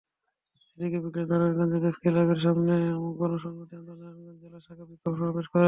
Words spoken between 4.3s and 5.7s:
জেলা শাখা বিক্ষোভ সমাবেশ করে।